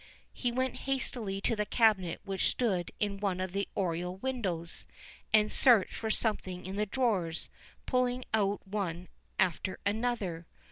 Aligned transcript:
He 0.33 0.51
went 0.51 0.77
hastily 0.89 1.41
to 1.41 1.55
the 1.55 1.63
cabinet 1.67 2.21
which 2.23 2.49
stood 2.49 2.91
in 2.99 3.19
one 3.19 3.39
of 3.39 3.51
the 3.51 3.67
oriel 3.75 4.15
windows, 4.17 4.87
and 5.31 5.51
searched 5.51 5.93
for 5.93 6.09
something 6.09 6.65
in 6.65 6.75
the 6.75 6.87
drawers, 6.87 7.49
pulling 7.85 8.25
out 8.33 8.65
one 8.65 9.09
after 9.37 9.77
another. 9.85 10.47